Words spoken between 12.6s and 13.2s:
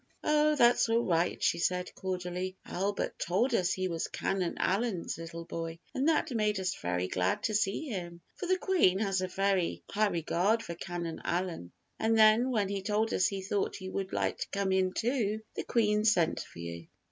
he told